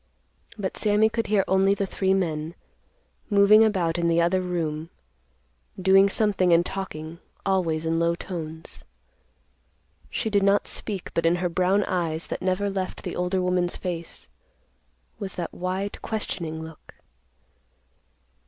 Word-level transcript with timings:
But 0.57 0.77
Sammy 0.77 1.09
could 1.09 1.27
hear 1.27 1.43
only 1.47 1.75
the 1.75 1.85
three 1.85 2.15
men, 2.15 2.55
moving 3.29 3.63
about 3.63 3.99
in 3.99 4.07
the 4.07 4.19
other 4.19 4.41
room, 4.41 4.89
doing 5.79 6.09
something 6.09 6.51
and 6.51 6.65
talking 6.65 7.19
always 7.45 7.85
in 7.85 7.99
low 7.99 8.15
tones. 8.15 8.83
She 10.09 10.31
did 10.31 10.41
not 10.41 10.67
speak, 10.67 11.13
but 11.13 11.27
in 11.27 11.35
her 11.35 11.49
brown 11.49 11.83
eyes, 11.83 12.25
that 12.29 12.41
never 12.41 12.67
left 12.67 13.03
the 13.03 13.15
older 13.15 13.43
woman's 13.43 13.77
face, 13.77 14.27
was 15.19 15.35
that 15.35 15.53
wide, 15.53 16.01
questioning 16.01 16.63
look. 16.63 16.95